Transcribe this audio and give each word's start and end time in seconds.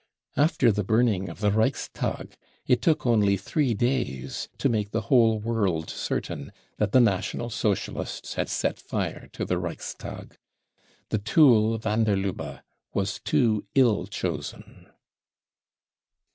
After 0.35 0.71
the 0.71 0.83
burning 0.83 1.29
of 1.29 1.41
the 1.41 1.51
Reichstag 1.51 2.33
it 2.65 2.81
took 2.81 3.05
only 3.05 3.37
three 3.37 3.75
days 3.75 4.49
to 4.57 4.67
make 4.67 4.89
the 4.89 5.01
whole 5.01 5.37
world 5.39 5.91
certain 5.91 6.51
that 6.77 6.91
the 6.91 6.99
National 6.99 7.51
Socialists 7.51 8.33
had 8.33 8.49
set 8.49 8.79
fire 8.79 9.29
to 9.33 9.45
the 9.45 9.59
Reichstag. 9.59 10.37
The 11.09 11.19
tool 11.19 11.77
van 11.77 12.05
der 12.05 12.15
LuJ>be 12.15 12.61
was 12.95 13.19
too 13.23 13.67
ill 13.75 14.07
chosen. 14.07 14.87